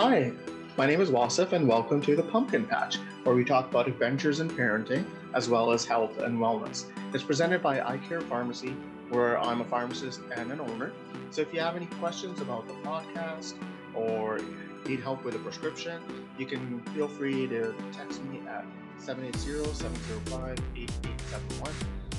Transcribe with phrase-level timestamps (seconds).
[0.00, 0.30] Hi,
[0.76, 4.38] my name is Wasif, and welcome to the Pumpkin Patch, where we talk about adventures
[4.38, 6.84] in parenting as well as health and wellness.
[7.12, 8.76] It's presented by iCare Pharmacy,
[9.08, 10.92] where I'm a pharmacist and an owner.
[11.32, 13.54] So if you have any questions about the podcast
[13.92, 14.38] or
[14.86, 16.00] need help with a prescription,
[16.38, 18.64] you can feel free to text me at
[19.00, 21.72] 780-705-8871.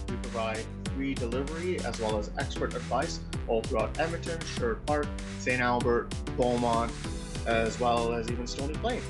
[0.09, 0.65] We provide
[0.97, 5.07] free delivery as well as expert advice all throughout Edmonton, Sherwood Park,
[5.39, 5.61] St.
[5.61, 6.91] Albert, Beaumont,
[7.45, 9.01] as well as even Stony Plain.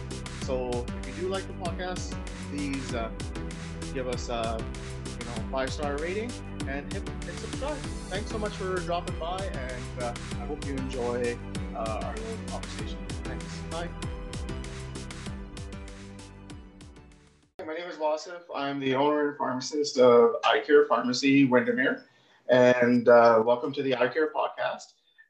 [0.44, 2.16] So if you do like the podcast,
[2.50, 3.10] please uh,
[3.94, 4.60] give us a
[5.20, 6.32] you know five star rating
[6.68, 7.78] and hit, hit subscribe.
[8.10, 11.38] Thanks so much for dropping by, and uh, I hope you enjoy
[11.76, 12.98] uh, our little conversation.
[13.24, 13.46] Thanks.
[13.70, 13.90] Bye.
[17.66, 18.42] My name is Wasif.
[18.56, 22.06] I'm the owner and pharmacist of iCare Pharmacy, Windermere,
[22.48, 24.59] and uh, welcome to the iCare Podcast.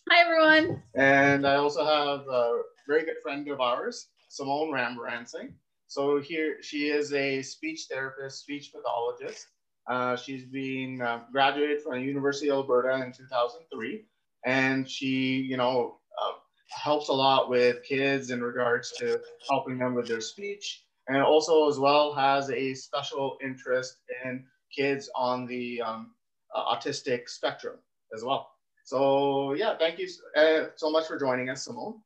[0.09, 0.81] Hi everyone.
[0.95, 5.53] And I also have a very good friend of ours, Simone Rambaransingh.
[5.91, 9.47] So here she is a speech therapist, speech pathologist.
[9.89, 14.05] Uh, she's been uh, graduated from the University of Alberta in 2003
[14.45, 16.31] and she, you know, uh,
[16.69, 19.19] helps a lot with kids in regards to
[19.49, 25.09] helping them with their speech, and also as well has a special interest in kids
[25.13, 26.11] on the um,
[26.55, 27.75] uh, autistic spectrum
[28.15, 28.49] as well.
[28.85, 32.01] So yeah, thank you uh, so much for joining us, Simone.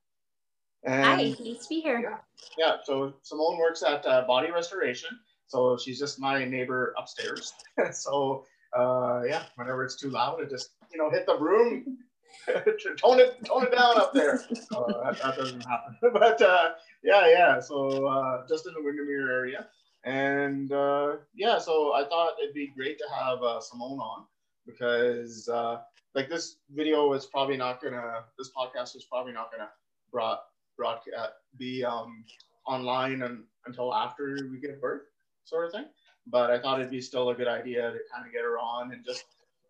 [0.86, 2.00] And, Hi, nice to be here.
[2.00, 2.17] Yeah,
[2.58, 5.09] yeah, so Simone works at uh, Body Restoration.
[5.47, 7.53] So she's just my neighbor upstairs.
[7.91, 8.45] so
[8.78, 11.97] uh, yeah, whenever it's too loud, it just you know hit the room,
[12.47, 14.41] tone it tone it down up there.
[14.75, 15.97] Uh, that, that, doesn't happen.
[16.13, 16.72] but uh,
[17.03, 17.59] yeah, yeah.
[17.59, 19.68] So uh, just in the Windermere area,
[20.03, 21.57] and uh, yeah.
[21.57, 24.25] So I thought it'd be great to have uh, Simone on
[24.68, 25.78] because uh,
[26.13, 28.25] like this video is probably not gonna.
[28.38, 29.69] This podcast is probably not gonna
[30.12, 30.41] brought
[30.78, 32.24] broadcast be um,
[32.68, 35.03] online and, until after we give birth,
[35.44, 35.86] sort of thing.
[36.28, 38.91] But I thought it'd be still a good idea to kind of get her on
[38.91, 39.25] and just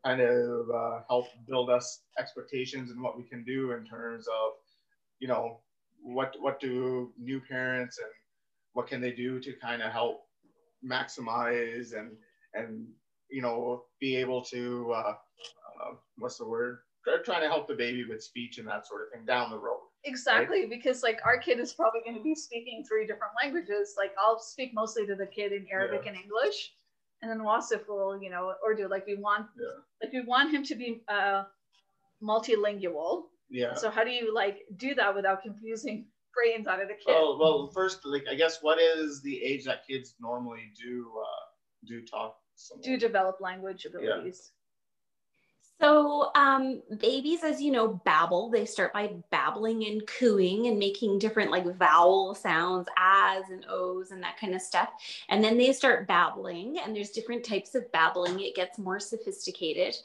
[0.05, 4.53] kind of uh, help build us expectations and what we can do in terms of,
[5.19, 5.59] you know,
[6.01, 8.11] what what do new parents and
[8.73, 10.21] what can they do to kind of help
[10.87, 12.11] maximize and
[12.53, 12.85] and
[13.29, 15.13] you know be able to uh,
[15.81, 16.79] uh, what's the word
[17.23, 19.84] trying to help the baby with speech and that sort of thing down the road
[20.05, 20.69] exactly right?
[20.69, 24.39] because like our kid is probably going to be speaking three different languages like i'll
[24.39, 26.11] speak mostly to the kid in arabic yeah.
[26.11, 26.71] and english
[27.21, 29.67] and then Wasif will, you know, or do like we want, yeah.
[30.01, 31.43] like we want him to be uh,
[32.21, 33.23] multilingual.
[33.49, 33.73] Yeah.
[33.73, 37.07] So how do you like do that without confusing brains out of the kid?
[37.07, 41.87] Well, well, first, like I guess, what is the age that kids normally do uh,
[41.87, 42.37] do talk?
[42.83, 44.51] Do develop language abilities?
[45.81, 48.49] So, um, babies, as you know, babble.
[48.49, 54.11] They start by babbling and cooing and making different like vowel sounds, as and ohs
[54.11, 54.89] and that kind of stuff.
[55.27, 58.39] And then they start babbling, and there's different types of babbling.
[58.39, 59.95] It gets more sophisticated.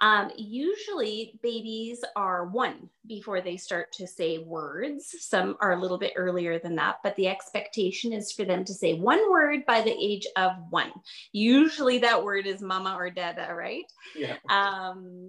[0.00, 5.14] Um, usually, babies are one before they start to say words.
[5.20, 8.74] Some are a little bit earlier than that, but the expectation is for them to
[8.74, 10.92] say one word by the age of one.
[11.32, 13.84] Usually, that word is mama or dada, right?
[14.16, 14.36] Yeah.
[14.48, 15.19] Um,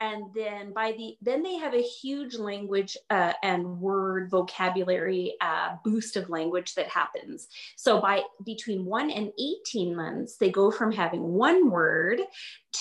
[0.00, 5.76] and then by the then they have a huge language uh, and word vocabulary uh,
[5.84, 7.48] boost of language that happens.
[7.76, 12.20] So by between 1 and 18 months they go from having one word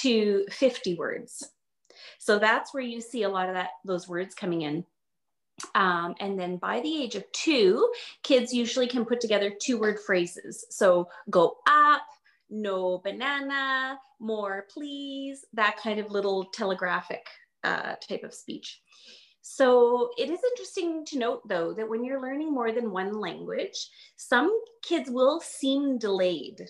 [0.02, 1.50] to 50 words.
[2.20, 4.86] So that's where you see a lot of that those words coming in.
[5.76, 7.92] Um, and then by the age of two
[8.24, 10.66] kids usually can put together two word phrases.
[10.70, 12.04] So go up
[12.50, 17.26] no banana, more please, that kind of little telegraphic
[17.64, 18.82] uh, type of speech.
[19.41, 23.90] So it is interesting to note though that when you're learning more than one language,
[24.16, 24.52] some
[24.84, 26.62] kids will seem delayed,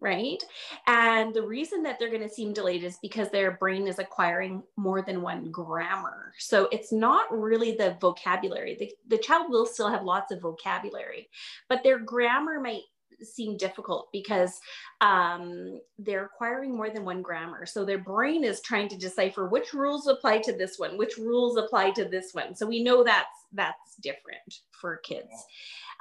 [0.00, 0.42] right?
[0.86, 4.62] And the reason that they're going to seem delayed is because their brain is acquiring
[4.76, 6.32] more than one grammar.
[6.38, 8.76] So it's not really the vocabulary.
[8.78, 11.30] The, the child will still have lots of vocabulary,
[11.68, 12.82] but their grammar might
[13.22, 14.60] seem difficult because
[15.00, 17.66] um, they're acquiring more than one grammar.
[17.66, 21.56] So their brain is trying to decipher which rules apply to this one, which rules
[21.56, 22.54] apply to this one.
[22.54, 25.32] So we know that's that's different for kids.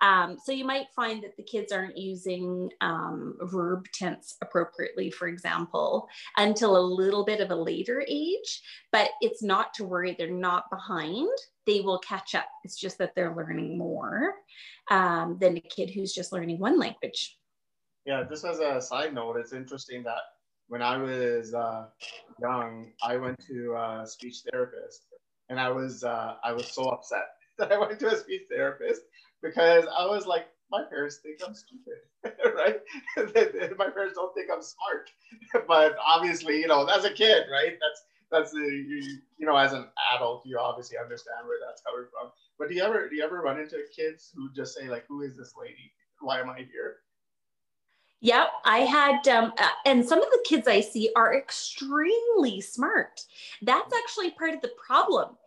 [0.01, 5.27] Um, so you might find that the kids aren't using um, verb tense appropriately, for
[5.27, 6.07] example,
[6.37, 8.61] until a little bit of a later age.
[8.91, 11.29] But it's not to worry; they're not behind.
[11.65, 12.47] They will catch up.
[12.63, 14.33] It's just that they're learning more
[14.91, 17.37] um, than a kid who's just learning one language.
[18.05, 20.21] Yeah, just as a side note, it's interesting that
[20.67, 21.85] when I was uh,
[22.41, 25.07] young, I went to a speech therapist,
[25.49, 27.25] and I was uh, I was so upset
[27.59, 29.01] that I went to a speech therapist
[29.41, 31.99] because I was like, my parents think I'm stupid,
[32.55, 32.79] right?
[33.77, 35.09] my parents don't think I'm smart,
[35.67, 37.77] but obviously, you know, as a kid, right?
[37.79, 42.07] That's that's the you, you know, as an adult, you obviously understand where that's coming
[42.11, 42.31] from.
[42.59, 45.21] But do you ever do you ever run into kids who just say like, "Who
[45.21, 45.93] is this lady?
[46.19, 46.97] Why am I here?"
[48.19, 53.21] Yep, I had, um, uh, and some of the kids I see are extremely smart.
[53.61, 55.37] That's actually part of the problem.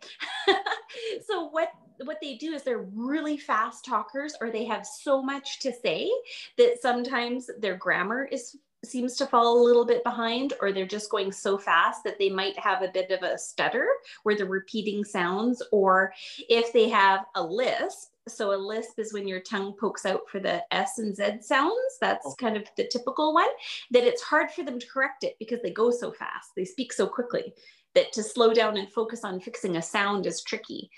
[1.27, 1.69] so what
[2.05, 6.11] what they do is they're really fast talkers, or they have so much to say
[6.57, 11.11] that sometimes their grammar is seems to fall a little bit behind or they're just
[11.11, 13.87] going so fast that they might have a bit of a stutter
[14.23, 16.11] where they're repeating sounds or
[16.49, 20.39] if they have a lisp so a lisp is when your tongue pokes out for
[20.39, 21.97] the S and Z sounds.
[21.99, 22.45] That's okay.
[22.45, 23.49] kind of the typical one.
[23.91, 26.51] That it's hard for them to correct it because they go so fast.
[26.55, 27.53] They speak so quickly
[27.95, 30.89] that to slow down and focus on fixing a sound is tricky.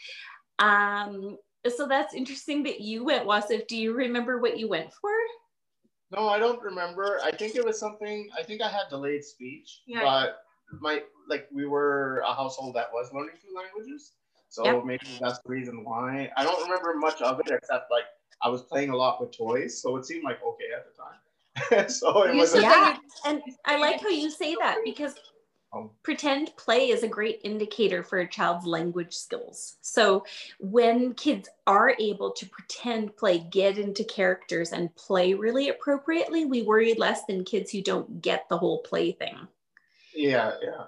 [0.59, 1.38] Um,
[1.75, 3.67] so that's interesting that you went, Wasif.
[3.67, 5.11] Do you remember what you went for?
[6.11, 7.19] No, I don't remember.
[7.23, 8.29] I think it was something.
[8.38, 10.01] I think I had delayed speech, yeah.
[10.03, 10.44] but
[10.79, 14.11] my like we were a household that was learning two languages.
[14.50, 14.85] So yep.
[14.85, 16.29] maybe that's the reason why.
[16.38, 18.03] I don't remember much of it except like
[18.41, 21.89] I was playing a lot with toys, so it seemed like okay at the time.
[21.89, 25.15] so it was yeah, and I like how you say that because.
[26.03, 29.77] Pretend play is a great indicator for a child's language skills.
[29.81, 30.25] So
[30.59, 36.61] when kids are able to pretend play, get into characters and play really appropriately, we
[36.61, 39.47] worry less than kids who don't get the whole play thing.
[40.13, 40.85] Yeah, yeah.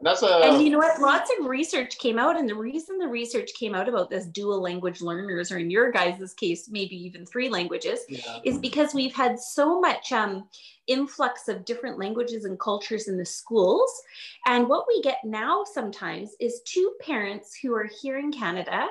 [0.00, 1.00] That's a And you know what?
[1.00, 4.60] Lots of research came out, and the reason the research came out about this dual
[4.60, 8.38] language learners, or in your guys' case, maybe even three languages, yeah.
[8.44, 10.46] is because we've had so much um
[10.86, 14.02] influx of different languages and cultures in the schools.
[14.46, 18.86] And what we get now sometimes is two parents who are here in Canada.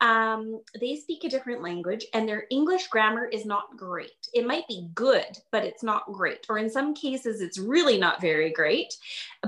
[0.00, 4.28] Um, they speak a different language and their English grammar is not great.
[4.32, 6.46] It might be good, but it's not great.
[6.48, 8.96] Or in some cases, it's really not very great.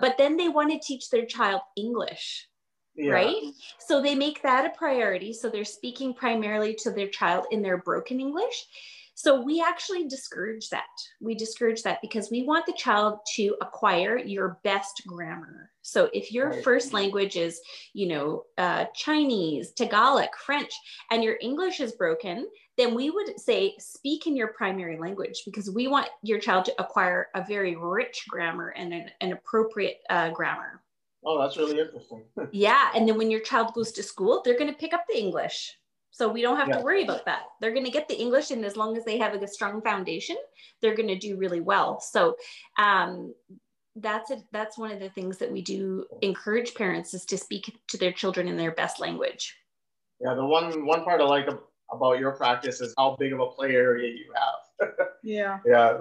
[0.00, 2.48] But then they want to teach their child English.
[2.94, 3.12] Yeah.
[3.12, 3.42] right?
[3.78, 5.32] So they make that a priority.
[5.32, 8.66] So they're speaking primarily to their child in their broken English.
[9.14, 10.84] So we actually discourage that.
[11.20, 15.70] We discourage that because we want the child to acquire your best grammar.
[15.82, 16.64] So if your right.
[16.64, 17.60] first language is,
[17.92, 20.72] you know, uh, Chinese, Tagalog, French,
[21.10, 22.46] and your English is broken,
[22.78, 26.80] then we would say speak in your primary language because we want your child to
[26.80, 30.82] acquire a very rich grammar and an, an appropriate uh, grammar.
[31.24, 32.22] Oh, that's really interesting.
[32.52, 32.90] yeah.
[32.94, 35.76] And then when your child goes to school, they're going to pick up the English.
[36.10, 36.78] So we don't have yeah.
[36.78, 37.44] to worry about that.
[37.60, 40.36] They're going to get the English, and as long as they have a strong foundation,
[40.82, 42.00] they're going to do really well.
[42.00, 42.36] So
[42.78, 43.34] um,
[43.96, 44.42] that's it.
[44.52, 48.12] That's one of the things that we do encourage parents is to speak to their
[48.12, 49.56] children in their best language.
[50.20, 51.48] Yeah, the one one part I like
[51.93, 54.91] about your practice is how big of a play area you have.
[55.23, 55.59] yeah.
[55.67, 55.99] Yeah,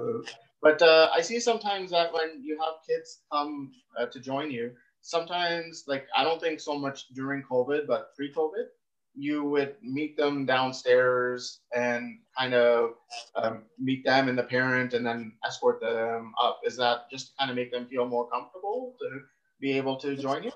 [0.61, 4.71] but uh, I see sometimes that when you have kids come uh, to join you,
[5.01, 8.67] sometimes like I don't think so much during COVID, but pre-COVID
[9.13, 12.91] you would meet them downstairs and kind of
[13.35, 17.33] um, meet them and the parent and then escort them up is that just to
[17.37, 19.19] kind of make them feel more comfortable to
[19.59, 20.51] be able to join you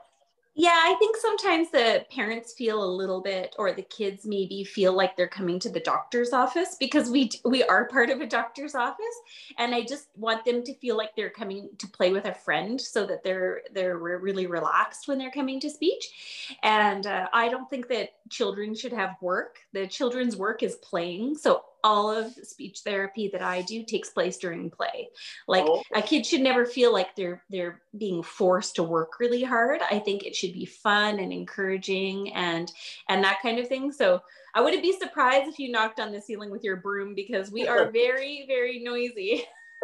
[0.57, 4.93] yeah, I think sometimes the parents feel a little bit, or the kids maybe feel
[4.93, 8.73] like they're coming to the doctor's office because we we are part of a doctor's
[8.73, 9.15] office,
[9.57, 12.79] and I just want them to feel like they're coming to play with a friend,
[12.79, 16.47] so that they're they're really relaxed when they're coming to speech.
[16.63, 19.57] And uh, I don't think that children should have work.
[19.73, 24.37] The children's work is playing, so all of speech therapy that I do takes place
[24.37, 25.07] during play.
[25.47, 25.83] Like oh.
[25.93, 29.81] a kid should never feel like they're they're being forced to work really hard.
[29.91, 32.71] I think it should be fun and encouraging and
[33.07, 33.91] and that kind of thing.
[33.91, 34.19] So
[34.55, 37.67] I wouldn't be surprised if you knocked on the ceiling with your broom because we
[37.67, 39.43] are very very noisy.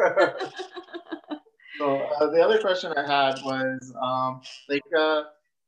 [1.78, 5.22] so uh, the other question I had was um, like uh,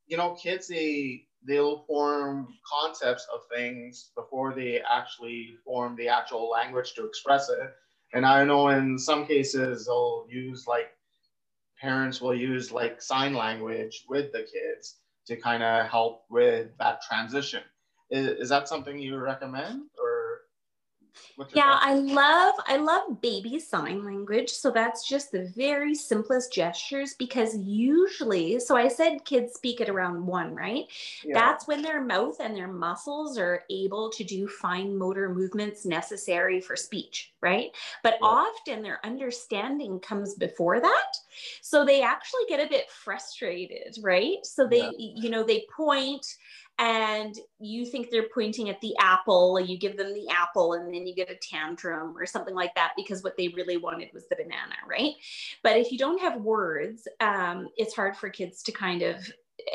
[0.08, 6.48] you know kids they they'll form concepts of things before they actually form the actual
[6.50, 7.74] language to express it.
[8.14, 10.90] And I know in some cases they'll use like
[11.80, 14.96] parents will use like sign language with the kids
[15.26, 17.62] to kind of help with that transition.
[18.10, 20.13] is, is that something you recommend or
[21.54, 27.14] yeah i love i love baby sign language so that's just the very simplest gestures
[27.14, 30.86] because usually so i said kids speak at around one right
[31.24, 31.34] yeah.
[31.34, 36.60] that's when their mouth and their muscles are able to do fine motor movements necessary
[36.60, 37.70] for speech right
[38.02, 38.28] but yeah.
[38.28, 41.16] often their understanding comes before that
[41.60, 44.90] so they actually get a bit frustrated right so they yeah.
[45.16, 46.36] you know they point
[46.78, 51.06] and you think they're pointing at the apple you give them the apple and then
[51.06, 54.36] you get a tantrum or something like that because what they really wanted was the
[54.36, 55.12] banana right?
[55.62, 59.16] But if you don't have words um, it's hard for kids to kind of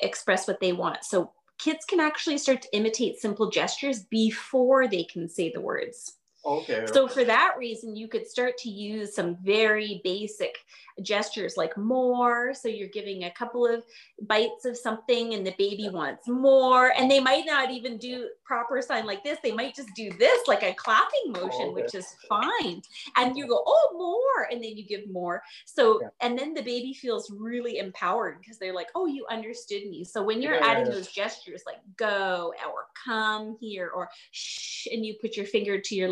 [0.02, 1.04] express what they want.
[1.04, 6.19] So kids can actually start to imitate simple gestures before they can say the words
[6.46, 6.86] Okay.
[6.94, 10.56] So for that reason, you could start to use some very basic
[11.02, 12.54] gestures like more.
[12.54, 13.84] So you're giving a couple of
[14.24, 16.94] bites of something and the baby wants more.
[16.98, 19.38] And they might not even do proper sign like this.
[19.44, 21.82] They might just do this like a clapping oh, motion, okay.
[21.82, 22.82] which is fine.
[23.18, 24.48] And you go, oh, more.
[24.52, 25.42] And then you give more.
[25.66, 26.08] So, yeah.
[26.22, 30.04] and then the baby feels really empowered because they're like, oh, you understood me.
[30.04, 30.94] So when you're yeah, adding yeah.
[30.94, 35.96] those gestures like go or come here or shh, and you put your finger to
[35.96, 36.10] your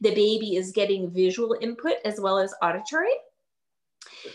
[0.00, 3.14] the baby is getting visual input as well as auditory.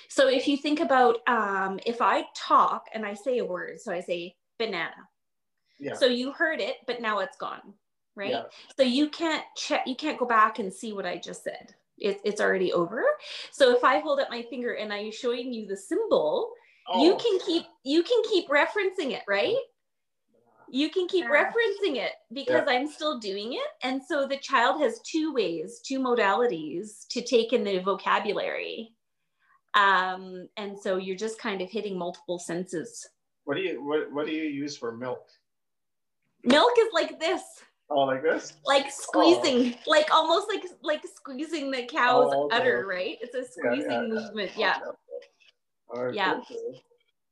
[0.07, 3.91] So if you think about um, if I talk and I say a word, so
[3.91, 4.91] I say banana.
[5.79, 5.93] Yeah.
[5.93, 7.73] So you heard it, but now it's gone,
[8.15, 8.31] right?
[8.31, 8.43] Yeah.
[8.77, 11.73] So you can't check, you can't go back and see what I just said.
[11.97, 13.03] It, it's already over.
[13.51, 16.51] So if I hold up my finger and I'm showing you the symbol,
[16.87, 17.03] oh.
[17.03, 19.55] you can keep you can keep referencing it, right?
[20.71, 21.45] You can keep yeah.
[21.45, 22.73] referencing it because yeah.
[22.73, 23.67] I'm still doing it.
[23.83, 28.93] And so the child has two ways, two modalities to take in the vocabulary
[29.73, 33.07] um, and so you're just kind of hitting multiple senses.
[33.43, 35.27] What do you what, what do you use for milk?
[36.43, 37.41] Milk is like this.
[37.89, 38.53] Oh, like this?
[38.65, 39.89] Like squeezing, oh.
[39.89, 42.57] like almost like like squeezing the cow's oh, okay.
[42.57, 43.17] udder, right?
[43.21, 44.51] It's a squeezing yeah, yeah, movement.
[44.55, 44.77] Yeah.
[45.93, 46.39] Right, yeah.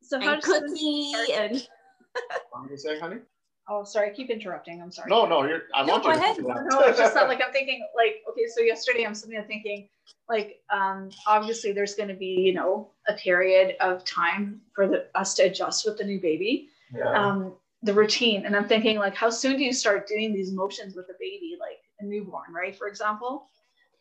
[0.02, 1.68] So how and cookie and.
[2.14, 3.18] What are you saying, honey?
[3.70, 4.82] Oh, sorry, I keep interrupting.
[4.82, 5.10] I'm sorry.
[5.10, 5.64] No, no, you're.
[5.74, 6.38] I no, want go you ahead.
[6.40, 8.46] no, it's just not like I'm thinking like okay.
[8.56, 9.90] So yesterday I'm sitting there thinking
[10.30, 15.08] like um, obviously there's going to be you know a period of time for the,
[15.16, 16.70] us to adjust with the new baby.
[16.96, 17.12] Yeah.
[17.12, 20.96] Um, the routine, and I'm thinking like how soon do you start doing these motions
[20.96, 22.76] with a baby like a newborn, right?
[22.76, 23.48] For example.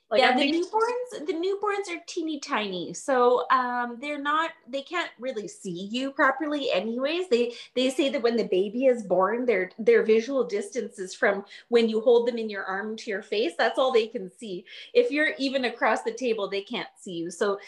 [0.09, 4.51] Like yeah, the newborns, the newborns are teeny tiny, so um, they're not.
[4.69, 7.29] They can't really see you properly, anyways.
[7.29, 11.45] They they say that when the baby is born, their their visual distance is from
[11.71, 13.55] when you hold them in your arm to your face.
[13.59, 14.65] That's all they can see.
[14.95, 17.33] If you're even across the table, they can't see you.
[17.33, 17.59] So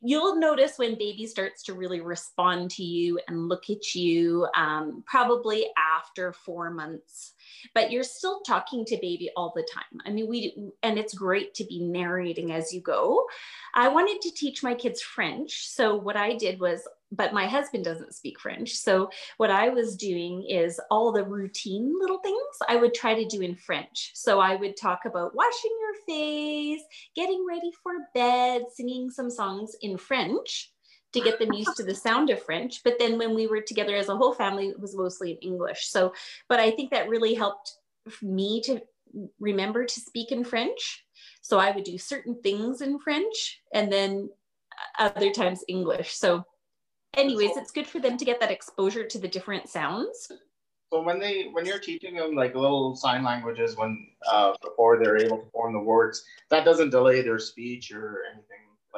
[0.00, 5.02] you'll notice when baby starts to really respond to you and look at you, um,
[5.08, 7.32] probably after four months
[7.74, 10.00] but you're still talking to baby all the time.
[10.06, 13.26] I mean, we, and it's great to be narrating as you go.
[13.74, 15.68] I wanted to teach my kids French.
[15.68, 18.74] So what I did was, but my husband doesn't speak French.
[18.74, 22.38] So what I was doing is all the routine little things
[22.68, 24.12] I would try to do in French.
[24.14, 26.82] So I would talk about washing your face,
[27.16, 30.70] getting ready for bed, singing some songs in French
[31.12, 32.82] to get them used to the sound of French.
[32.84, 35.88] But then when we were together as a whole family, it was mostly in English.
[35.88, 36.12] So,
[36.48, 37.74] but I think that really helped
[38.22, 38.80] me to
[39.38, 41.04] remember to speak in French.
[41.40, 44.30] So I would do certain things in French and then
[44.98, 46.12] other times English.
[46.12, 46.44] So,
[47.16, 50.30] anyways, it's good for them to get that exposure to the different sounds.
[50.92, 55.18] So when they when you're teaching them like little sign languages when uh, before they're
[55.18, 58.49] able to form the words, that doesn't delay their speech or anything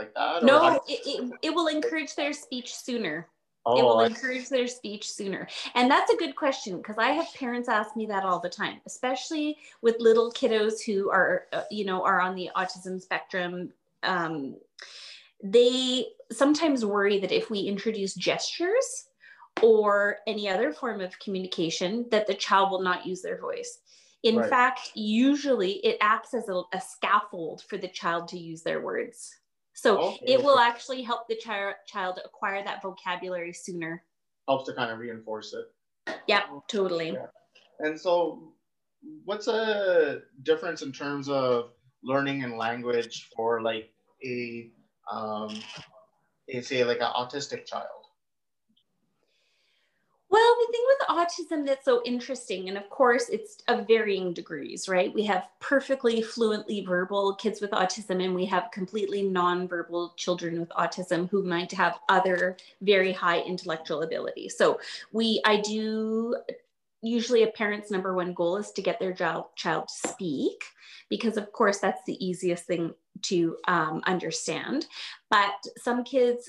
[0.03, 0.45] like that?
[0.45, 3.29] No, it, it, it will encourage their speech sooner.
[3.65, 5.47] Oh, it will I encourage their speech sooner.
[5.75, 8.81] And that's a good question because I have parents ask me that all the time,
[8.87, 13.73] especially with little kiddos who are, uh, you know, are on the autism spectrum.
[14.03, 14.57] Um,
[15.43, 19.07] they sometimes worry that if we introduce gestures
[19.63, 23.79] or any other form of communication, that the child will not use their voice.
[24.25, 24.49] In right.
[24.49, 29.37] fact, usually it acts as a, a scaffold for the child to use their words.
[29.83, 30.35] So okay.
[30.35, 34.05] it will actually help the child child acquire that vocabulary sooner.
[34.47, 36.15] Helps to kind of reinforce it.
[36.29, 37.11] Yeah, totally.
[37.11, 37.27] Yeah.
[37.81, 38.53] And so,
[39.25, 41.73] what's a difference in terms of
[42.05, 43.91] learning and language for like
[44.25, 44.71] a,
[45.11, 45.51] um,
[46.49, 48.07] a say like an autistic child?
[50.31, 55.13] Well, the thing autism that's so interesting, and of course, it's of varying degrees, right?
[55.13, 60.71] We have perfectly fluently verbal kids with autism, and we have completely nonverbal children with
[60.71, 64.49] autism who might have other very high intellectual ability.
[64.49, 64.81] So,
[65.13, 66.37] we, I do
[67.03, 70.63] usually a parent's number one goal is to get their child, child to speak
[71.11, 74.87] because of course that's the easiest thing to um, understand
[75.29, 76.49] but some kids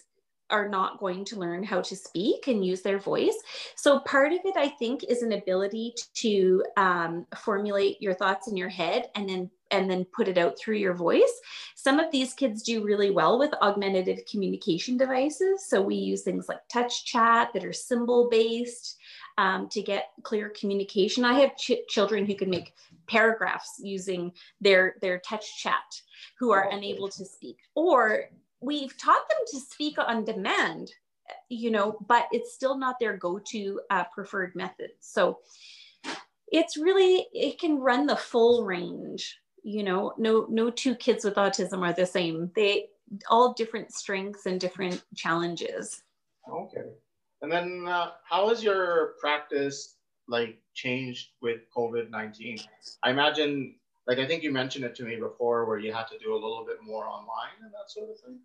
[0.49, 3.35] are not going to learn how to speak and use their voice.
[3.75, 8.57] So, part of it, I think, is an ability to um, formulate your thoughts in
[8.57, 11.41] your head and then and then put it out through your voice.
[11.75, 15.67] Some of these kids do really well with augmentative communication devices.
[15.67, 18.97] So we use things like touch chat that are symbol based
[19.39, 21.25] um, to get clear communication.
[21.25, 22.73] I have ch children who can make
[23.07, 24.31] paragraphs using
[24.61, 26.01] their their touch chat
[26.37, 28.29] who are oh, unable to speak or
[28.63, 30.91] we've taught them to speak on demand,
[31.49, 34.91] you know, but it's still not their go-to uh, preferred method.
[34.99, 35.39] So
[36.51, 41.35] it's really, it can run the full range, you know, no, no two kids with
[41.35, 42.51] autism are the same.
[42.55, 42.87] They
[43.29, 46.03] all different strengths and different challenges.
[46.49, 46.89] Okay.
[47.41, 49.95] And then uh, how has your practice
[50.27, 52.65] like changed with COVID-19?
[53.03, 53.75] I imagine
[54.07, 56.35] like I think you mentioned it to me before where you had to do a
[56.35, 58.39] little bit more online and that sort of thing.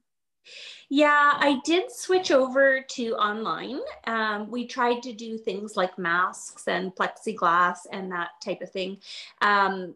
[0.90, 3.81] Yeah, I did switch over to online.
[4.07, 8.99] Um, we tried to do things like masks and plexiglass and that type of thing.
[9.43, 9.95] Um,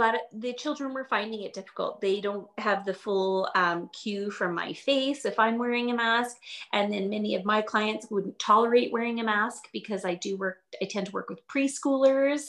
[0.00, 2.00] but the children were finding it difficult.
[2.00, 6.38] They don't have the full um, cue from my face if I'm wearing a mask.
[6.72, 10.60] And then many of my clients wouldn't tolerate wearing a mask because I do work,
[10.80, 12.46] I tend to work with preschoolers.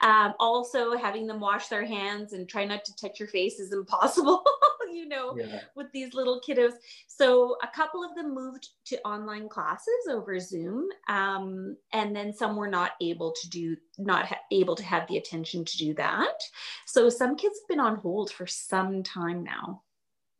[0.00, 3.72] Um, also, having them wash their hands and try not to touch your face is
[3.72, 4.44] impossible.
[4.94, 5.60] you know, yeah.
[5.74, 6.74] with these little kiddos.
[7.06, 12.56] So a couple of them moved to online classes over Zoom, um, and then some
[12.56, 16.40] were not able to do, not ha- able to have the attention to do that.
[16.86, 19.82] So some kids have been on hold for some time now.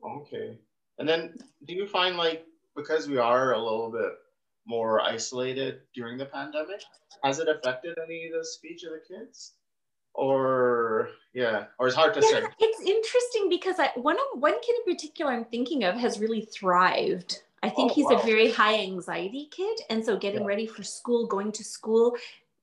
[0.05, 0.59] Okay.
[0.99, 1.35] And then
[1.67, 4.13] do you find like, because we are a little bit
[4.67, 6.83] more isolated during the pandemic,
[7.25, 9.55] has it affected any of the speech of the kids?
[10.15, 14.55] Or yeah or it's hard to yeah, say it's interesting because I, one of one
[14.61, 18.19] kid in particular i'm thinking of has really thrived i think oh, he's wow.
[18.19, 20.47] a very high anxiety kid and so getting yeah.
[20.47, 22.17] ready for school going to school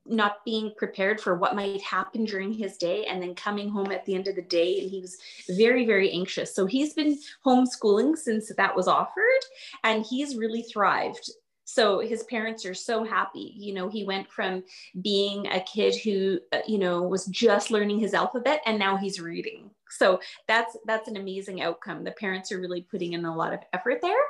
[0.06, 4.06] not being prepared for what might happen during his day and then coming home at
[4.06, 5.18] the end of the day and he was
[5.50, 9.44] very very anxious so he's been homeschooling since that was offered
[9.84, 11.32] and he's really thrived
[11.74, 13.54] so his parents are so happy.
[13.56, 14.64] You know he went from
[15.02, 19.22] being a kid who uh, you know was just learning his alphabet and now he's
[19.22, 19.70] reading.
[19.92, 22.04] So that's that's an amazing outcome.
[22.04, 24.26] The parents are really putting in a lot of effort there.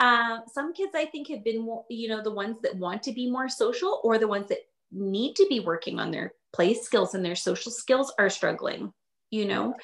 [0.00, 3.30] Uh, some kids i think have been you know the ones that want to be
[3.30, 4.58] more social or the ones that
[4.92, 8.92] need to be working on their play skills and their social skills are struggling
[9.30, 9.74] you know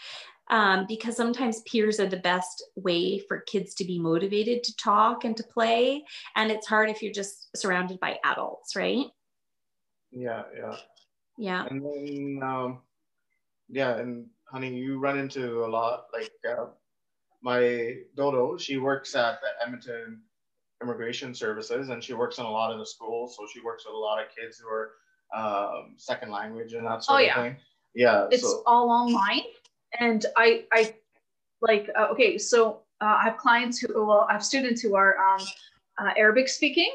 [0.48, 5.24] um, because sometimes peers are the best way for kids to be motivated to talk
[5.24, 6.04] and to play.
[6.36, 9.06] And it's hard if you're just surrounded by adults, right?
[10.10, 10.76] Yeah, yeah.
[11.38, 11.66] Yeah.
[11.68, 12.78] And then, um,
[13.68, 16.06] yeah, and honey, you run into a lot.
[16.12, 16.66] Like uh,
[17.42, 20.22] my Dodo, she works at the Edmonton
[20.82, 23.36] Immigration Services, and she works in a lot of the schools.
[23.36, 24.92] So she works with a lot of kids who are
[25.34, 27.42] um, second language and that sort oh, of yeah.
[27.42, 27.56] thing.
[27.94, 28.62] Yeah, it's so.
[28.66, 29.42] all online
[30.00, 30.94] and I, I
[31.60, 35.16] like, uh, okay, so uh, I have clients who, well, I have students who are
[35.18, 35.46] um,
[35.98, 36.90] uh, Arabic speaking.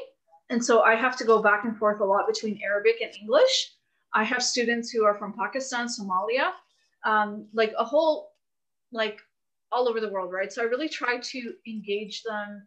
[0.50, 3.74] And so I have to go back and forth a lot between Arabic and English.
[4.12, 6.50] I have students who are from Pakistan, Somalia,
[7.04, 8.32] um, like a whole,
[8.92, 9.20] like
[9.70, 10.52] all over the world, right?
[10.52, 12.66] So I really try to engage them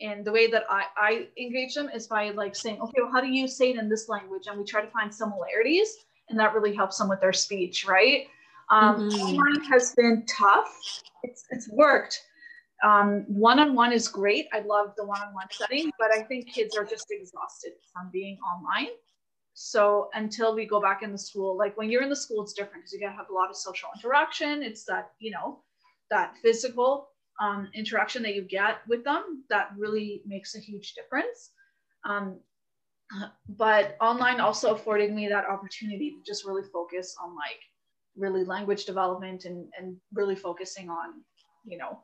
[0.00, 3.20] and the way that I, I engage them is by like saying, okay, well, how
[3.20, 4.46] do you say it in this language?
[4.46, 5.88] And we try to find similarities
[6.28, 8.26] and that really helps them with their speech, right?
[8.70, 9.20] Um, mm-hmm.
[9.20, 11.02] Online has been tough.
[11.22, 12.20] It's, it's worked.
[12.84, 14.48] Um, one-on-one is great.
[14.52, 18.88] I love the one-on-one setting, but I think kids are just exhausted from being online.
[19.54, 22.52] So until we go back in the school, like when you're in the school, it's
[22.52, 24.62] different because you gotta have a lot of social interaction.
[24.62, 25.60] It's that, you know,
[26.10, 27.08] that physical
[27.40, 31.52] um, interaction that you get with them that really makes a huge difference.
[32.04, 32.40] Um,
[33.48, 37.60] but online also afforded me that opportunity to just really focus on like
[38.16, 41.22] really language development and, and really focusing on,
[41.64, 41.98] you know,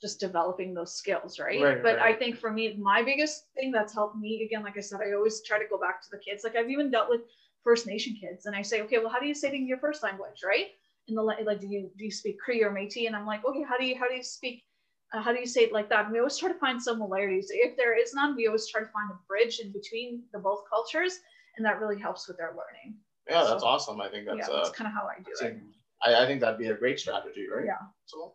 [0.00, 1.60] just developing those skills, right?
[1.60, 2.14] right but right.
[2.14, 5.14] I think for me, my biggest thing that's helped me, again, like I said, I
[5.14, 6.44] always try to go back to the kids.
[6.44, 7.22] Like I've even dealt with
[7.64, 9.78] First Nation kids, and I say, okay, well, how do you say it in your
[9.78, 10.66] first language, right?
[11.08, 13.06] In the like, do you do you speak Cree or Métis?
[13.06, 14.64] And I'm like, okay, how do you how do you speak?
[15.12, 16.04] Uh, how do you say it like that?
[16.04, 17.48] And we always try to find similarities.
[17.50, 20.62] If there is none, we always try to find a bridge in between the both
[20.68, 21.18] cultures,
[21.56, 22.98] and that really helps with their learning.
[23.28, 24.00] Yeah, that's so, awesome.
[24.00, 25.58] I think that's, yeah, that's uh, kind of how I do it.
[26.02, 27.64] I, I think that'd be a great strategy, right?
[27.64, 27.78] Yeah.
[28.06, 28.34] So.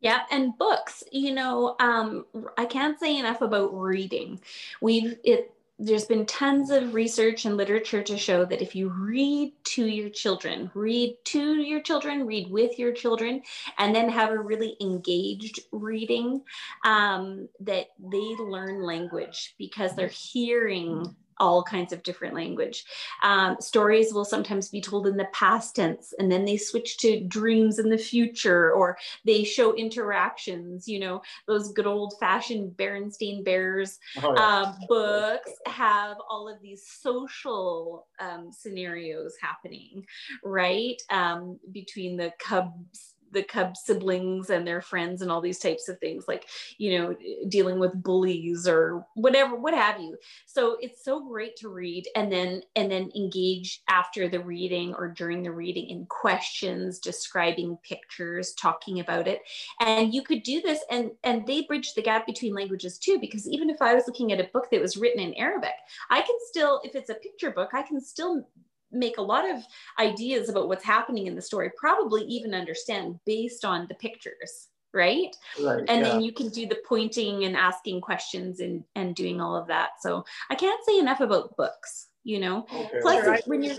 [0.00, 1.02] Yeah, and books.
[1.10, 2.24] You know, um,
[2.56, 4.40] I can't say enough about reading.
[4.80, 9.52] We've it there's been tons of research and literature to show that if you read
[9.62, 13.42] to your children, read to your children, read with your children,
[13.78, 16.42] and then have a really engaged reading,
[16.84, 22.84] um, that they learn language because they're hearing all kinds of different language.
[23.22, 27.20] Um, stories will sometimes be told in the past tense and then they switch to
[27.20, 33.44] dreams in the future or they show interactions, you know, those good old fashioned Berenstain
[33.44, 34.60] Bears oh, yeah.
[34.62, 40.04] um, books have all of these social um, scenarios happening,
[40.44, 41.00] right?
[41.10, 45.98] Um, between the cubs the cub siblings and their friends and all these types of
[45.98, 46.46] things like
[46.78, 47.16] you know
[47.48, 50.16] dealing with bullies or whatever what have you.
[50.46, 55.08] So it's so great to read and then and then engage after the reading or
[55.08, 59.42] during the reading in questions describing pictures talking about it.
[59.80, 63.48] And you could do this and and they bridge the gap between languages too because
[63.48, 65.74] even if i was looking at a book that was written in arabic
[66.10, 68.46] i can still if it's a picture book i can still
[68.92, 69.62] make a lot of
[69.98, 74.68] ideas about what's happening in the story, probably even understand based on the pictures.
[74.94, 75.36] Right?
[75.62, 76.08] right and yeah.
[76.08, 79.90] then you can do the pointing and asking questions and and doing all of that
[80.00, 82.98] so i can't say enough about books you know okay.
[83.02, 83.76] plus sure, when you're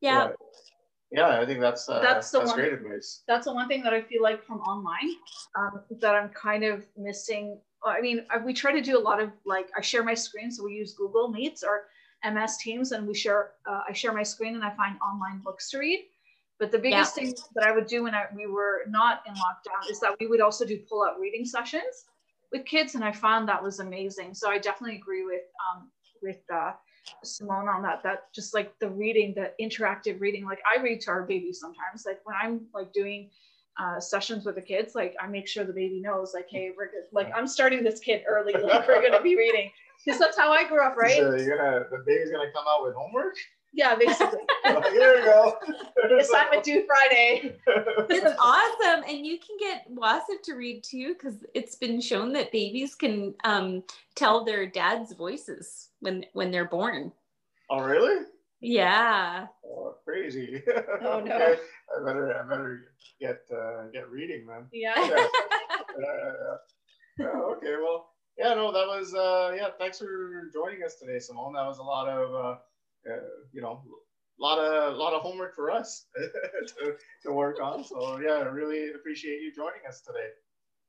[0.00, 0.34] yeah right.
[1.10, 3.82] yeah i think that's uh, that's the that's one, great advice that's the one thing
[3.82, 5.14] that i feel like from online
[5.58, 9.30] um, that i'm kind of missing i mean we try to do a lot of
[9.44, 11.82] like i share my screen so we use google meets or
[12.34, 15.70] MS Teams and we share, uh, I share my screen and I find online books
[15.70, 16.04] to read.
[16.58, 17.24] But the biggest yeah.
[17.24, 20.26] thing that I would do when I, we were not in lockdown is that we
[20.26, 22.06] would also do pull out reading sessions
[22.50, 22.94] with kids.
[22.94, 24.32] And I found that was amazing.
[24.34, 25.90] So I definitely agree with, um,
[26.22, 26.72] with uh,
[27.22, 31.10] Simone on that, that just like the reading, the interactive reading, like I read to
[31.10, 33.28] our babies sometimes, like when I'm like doing
[33.78, 36.86] uh, sessions with the kids, like I make sure the baby knows like, Hey, we're
[36.86, 37.04] good.
[37.12, 39.70] Like I'm starting this kid early, like we're going to be reading
[40.04, 41.16] because that's how I grew up, right?
[41.16, 43.36] So you're gonna the baby's gonna come out with homework.
[43.72, 44.38] Yeah, basically.
[44.64, 45.58] Here we go.
[46.18, 47.56] Assignment due Friday.
[47.66, 52.52] it's awesome, and you can get Wasif to read too, because it's been shown that
[52.52, 53.82] babies can um,
[54.14, 57.12] tell their dad's voices when when they're born.
[57.68, 58.24] Oh, really?
[58.60, 59.46] Yeah.
[59.64, 60.62] Oh, crazy.
[61.02, 61.34] Oh no.
[61.34, 61.56] okay.
[61.94, 64.66] I better I better get uh, get reading then.
[64.72, 64.94] Yeah.
[67.18, 67.26] yeah.
[67.26, 67.74] okay.
[67.80, 69.68] Well yeah, no, that was uh, yeah.
[69.78, 71.54] Thanks for joining us today, Simone.
[71.54, 73.20] That was a lot of uh, uh,
[73.52, 73.82] you know,
[74.38, 76.06] a lot of a lot of homework for us
[76.78, 77.84] to, to work on.
[77.84, 80.28] So yeah, I really appreciate you joining us today.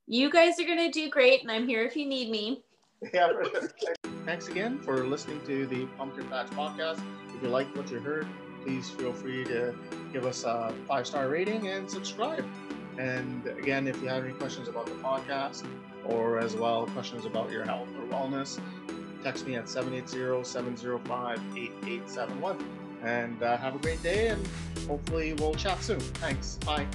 [0.07, 2.63] You guys are gonna do great, and I'm here if you need me.
[3.13, 3.31] Yeah.
[4.25, 6.99] Thanks again for listening to the Pumpkin Patch podcast.
[7.35, 8.25] If you liked what you heard,
[8.63, 9.75] please feel free to
[10.11, 12.43] give us a five star rating and subscribe.
[12.97, 15.63] And again, if you have any questions about the podcast
[16.07, 18.59] or as well questions about your health or wellness,
[19.23, 22.57] text me at 780 705 8871.
[23.03, 24.47] And uh, have a great day, and
[24.87, 25.99] hopefully, we'll chat soon.
[25.99, 26.57] Thanks.
[26.65, 26.87] Bye.